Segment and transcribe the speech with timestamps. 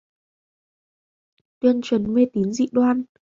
[1.59, 2.97] tuyên truyền mê tín dị đoan